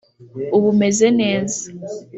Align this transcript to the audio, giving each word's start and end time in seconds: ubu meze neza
ubu 0.57 0.69
meze 0.79 1.05
neza 1.19 1.61